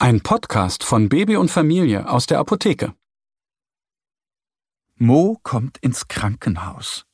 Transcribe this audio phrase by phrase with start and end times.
[0.00, 2.94] Ein Podcast von Baby und Familie aus der Apotheke.
[4.94, 7.04] Mo kommt ins Krankenhaus.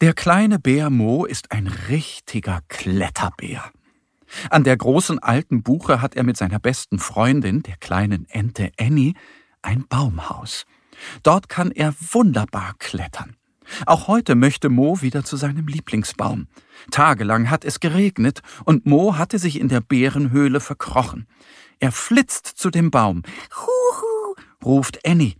[0.00, 3.72] Der kleine Bär Mo ist ein richtiger Kletterbär.
[4.48, 9.14] An der großen alten Buche hat er mit seiner besten Freundin, der kleinen Ente Annie,
[9.60, 10.66] ein Baumhaus.
[11.24, 13.37] Dort kann er wunderbar klettern.
[13.86, 16.48] Auch heute möchte Mo wieder zu seinem Lieblingsbaum.
[16.90, 21.26] Tagelang hat es geregnet und Mo hatte sich in der Bärenhöhle verkrochen.
[21.78, 23.22] Er flitzt zu dem Baum.
[23.56, 24.34] Huhu,
[24.64, 25.36] ruft Annie.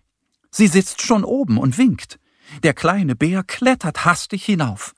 [0.50, 2.18] Sie sitzt schon oben und winkt.
[2.62, 4.94] Der kleine Bär klettert hastig hinauf.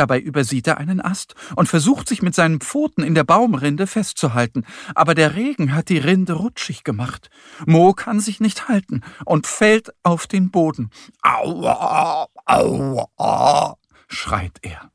[0.00, 4.64] Dabei übersieht er einen Ast und versucht sich mit seinen Pfoten in der Baumrinde festzuhalten,
[4.94, 7.28] aber der Regen hat die Rinde rutschig gemacht.
[7.66, 10.88] Mo kann sich nicht halten und fällt auf den Boden.
[11.20, 13.76] Aua, aua,
[14.08, 14.90] schreit er.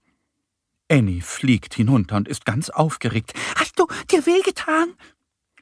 [0.89, 3.34] Annie fliegt hinunter und ist ganz aufgeregt.
[3.59, 4.95] Hast du dir wehgetan?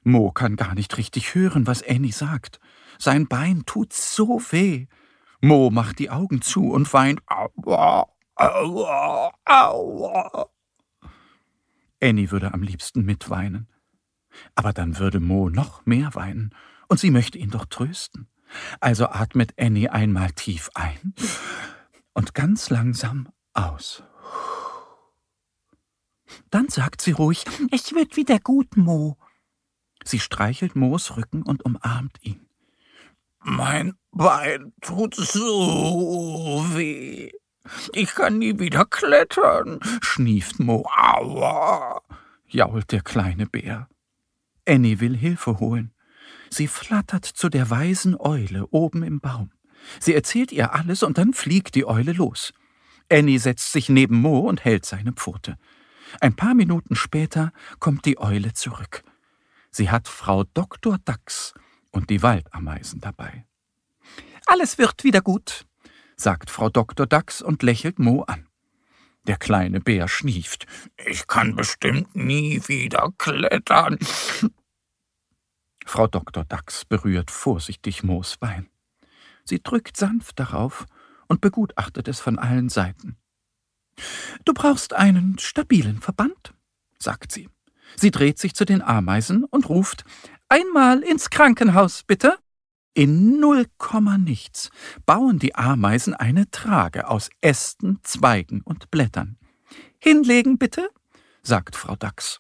[0.03, 2.61] Mo kann gar nicht richtig hören, was Annie sagt.
[2.97, 4.85] Sein Bein tut so weh.
[5.41, 7.19] Mo macht die Augen zu und weint.
[7.27, 10.49] Aua, Aua, aua.
[12.01, 13.67] Annie würde am liebsten mitweinen.
[14.55, 16.55] Aber dann würde Mo noch mehr weinen,
[16.87, 18.27] und sie möchte ihn doch trösten.
[18.79, 21.13] Also atmet Annie einmal tief ein
[22.13, 24.03] und ganz langsam aus.
[26.49, 29.17] Dann sagt sie ruhig, es wird wieder gut, Mo.
[30.03, 32.47] Sie streichelt Moos Rücken und umarmt ihn.
[33.39, 37.31] Mein Bein tut so weh.
[37.93, 40.85] Ich kann nie wieder klettern, schnieft Mo.
[40.97, 42.01] Aua,
[42.47, 43.87] jault der kleine Bär.
[44.67, 45.93] Annie will Hilfe holen.
[46.49, 49.51] Sie flattert zu der weisen Eule oben im Baum.
[49.99, 52.53] Sie erzählt ihr alles und dann fliegt die Eule los.
[53.09, 55.57] Annie setzt sich neben Mo und hält seine Pfote.
[56.21, 59.03] Ein paar Minuten später kommt die Eule zurück.
[59.71, 60.99] Sie hat Frau Dr.
[61.03, 61.53] Dachs
[61.91, 63.45] und die Waldameisen dabei.
[64.45, 65.65] Alles wird wieder gut,
[66.15, 67.05] sagt Frau Dr.
[67.05, 68.47] Dachs und lächelt Mo an.
[69.25, 70.65] Der kleine Bär schnieft.
[71.05, 73.97] Ich kann bestimmt nie wieder klettern.
[75.85, 76.45] Frau Dr.
[76.45, 78.69] Dachs berührt vorsichtig Moos Bein.
[79.45, 80.85] Sie drückt sanft darauf
[81.27, 83.17] und begutachtet es von allen Seiten.
[84.45, 86.53] Du brauchst einen stabilen Verband,
[86.99, 87.49] sagt sie.
[87.95, 90.03] Sie dreht sich zu den Ameisen und ruft
[90.49, 92.37] Einmal ins Krankenhaus, bitte.
[92.95, 94.69] In null Komma nichts
[95.07, 99.37] bauen die Ameisen eine Trage aus Ästen, Zweigen und Blättern.
[99.97, 100.89] Hinlegen bitte,
[101.41, 102.39] sagt Frau Dachs.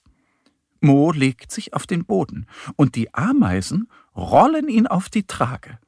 [0.79, 5.79] Mo legt sich auf den Boden und die Ameisen rollen ihn auf die Trage.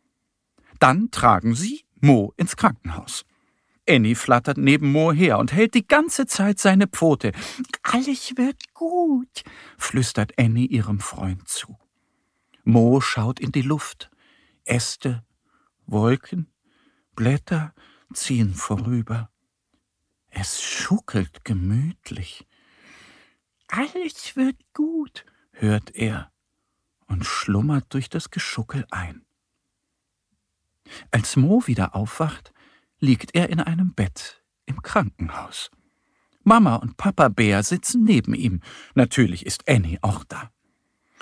[0.79, 3.23] Dann tragen sie Mo ins Krankenhaus.
[3.87, 7.33] Annie flattert neben Mo her und hält die ganze Zeit seine Pfote.
[7.83, 9.43] Alles wird gut,
[9.77, 11.77] flüstert Annie ihrem Freund zu.
[12.63, 14.09] Mo schaut in die Luft.
[14.65, 15.23] Äste,
[15.85, 16.51] Wolken,
[17.15, 17.73] Blätter
[18.13, 19.29] ziehen vorüber.
[20.29, 22.47] Es schuckelt gemütlich.
[23.67, 26.31] Alles wird gut, hört er
[27.07, 29.25] und schlummert durch das Geschuckel ein.
[31.11, 32.53] Als Mo wieder aufwacht,
[32.99, 35.71] liegt er in einem Bett im Krankenhaus.
[36.43, 38.61] Mama und Papa Bär sitzen neben ihm.
[38.93, 40.51] Natürlich ist Annie auch da.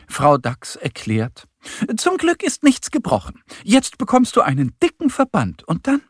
[0.08, 1.48] Frau Dachs erklärt,
[1.98, 3.42] zum Glück ist nichts gebrochen.
[3.64, 6.02] Jetzt bekommst du einen dicken Verband und dann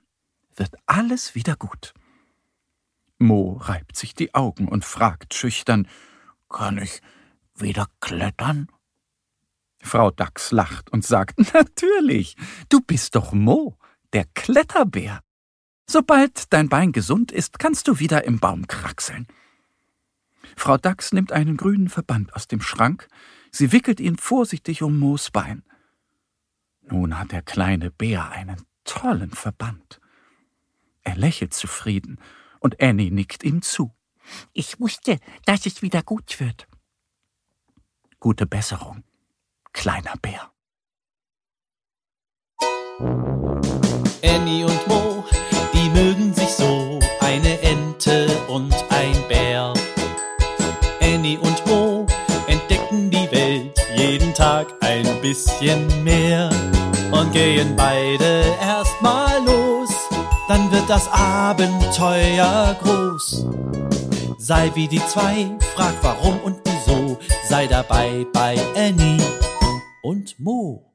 [0.56, 1.94] wird alles wieder gut.
[3.20, 5.88] Mo reibt sich die Augen und fragt schüchtern,
[6.50, 7.02] kann ich
[7.56, 8.68] wieder klettern?
[9.82, 12.36] Frau Dachs lacht und sagt, natürlich,
[12.70, 13.78] du bist doch Mo,
[14.14, 15.22] der Kletterbär.
[15.88, 19.28] Sobald dein Bein gesund ist, kannst du wieder im Baum kraxeln.
[20.56, 23.08] Frau Dachs nimmt einen grünen Verband aus dem Schrank,
[23.56, 25.64] Sie wickelt ihn vorsichtig um Moos Bein.
[26.82, 30.02] Nun hat der kleine Bär einen tollen Verband.
[31.04, 32.20] Er lächelt zufrieden
[32.60, 33.94] und Annie nickt ihm zu.
[34.54, 36.68] Ich wusste, dass es wieder gut wird.
[38.20, 39.04] Gute Besserung,
[39.72, 40.52] kleiner Bär.
[44.24, 45.24] Annie und Mo,
[45.74, 49.74] die mögen sich so, eine Ente und ein Bär.
[55.24, 56.52] Bisschen mehr.
[57.12, 59.90] Und gehen beide erstmal los,
[60.48, 63.48] dann wird das Abenteuer groß.
[64.38, 67.18] Sei wie die zwei, frag warum und wieso,
[67.48, 69.24] sei dabei bei Annie
[70.04, 70.92] und Mo.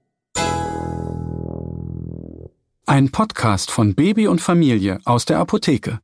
[2.84, 6.00] Ein Podcast von Baby und Familie aus der Apotheke.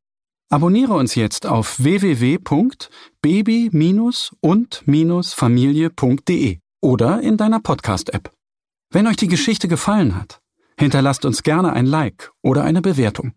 [0.48, 3.70] Abonniere uns jetzt auf www.baby-
[4.40, 8.30] und-familie.de oder in deiner Podcast-App.
[8.90, 10.42] Wenn euch die Geschichte gefallen hat,
[10.78, 13.32] hinterlasst uns gerne ein Like oder eine Bewertung.